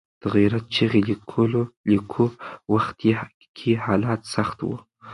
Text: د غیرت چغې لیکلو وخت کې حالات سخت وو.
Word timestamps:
د 0.21 0.23
غیرت 0.35 0.65
چغې 0.75 1.01
لیکلو 1.91 2.27
وخت 2.73 2.93
کې 3.57 3.71
حالات 3.85 4.21
سخت 4.35 4.57
وو. 4.65 4.77